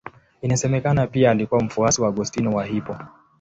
Inasemekana 0.41 1.07
pia 1.07 1.31
alikuwa 1.31 1.63
mfuasi 1.63 2.01
wa 2.01 2.07
Augustino 2.07 2.51
wa 2.55 2.65
Hippo. 2.65 2.97